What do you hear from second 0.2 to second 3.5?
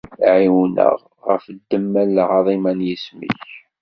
Ɛiwen-aɣ ɣef ddemma n lɛaḍima n yisem-ik!